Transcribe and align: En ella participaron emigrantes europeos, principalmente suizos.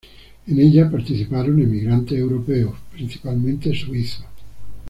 En 0.47 0.59
ella 0.59 0.89
participaron 0.89 1.61
emigrantes 1.61 2.17
europeos, 2.17 2.75
principalmente 2.91 3.71
suizos. 3.75 4.25